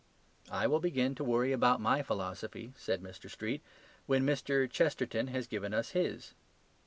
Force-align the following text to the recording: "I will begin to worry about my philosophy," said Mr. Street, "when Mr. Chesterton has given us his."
"I 0.49 0.65
will 0.65 0.79
begin 0.79 1.13
to 1.13 1.23
worry 1.23 1.51
about 1.51 1.79
my 1.79 2.01
philosophy," 2.01 2.73
said 2.75 3.03
Mr. 3.03 3.29
Street, 3.29 3.61
"when 4.07 4.25
Mr. 4.25 4.67
Chesterton 4.67 5.27
has 5.27 5.45
given 5.45 5.75
us 5.75 5.91
his." 5.91 6.33